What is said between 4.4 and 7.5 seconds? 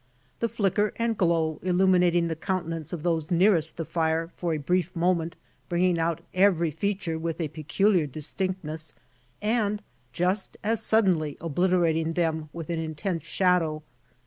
a brief moment, bringing out every feature with a